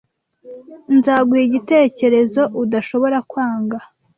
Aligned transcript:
Nzaguha 0.97 1.41
igitekerezo 1.47 2.41
udashobora 2.63 3.17
kwanga. 3.29 3.77